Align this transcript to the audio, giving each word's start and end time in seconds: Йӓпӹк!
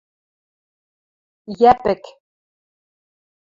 Йӓпӹк! 1.59 2.03